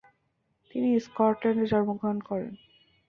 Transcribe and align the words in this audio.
তিনি 0.71 0.89
স্কটল্যান্ডে 1.05 1.65
জন্মগ্রহণ 1.71 2.17
করেন। 2.29 2.51